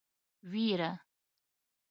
وېره. 0.51 0.91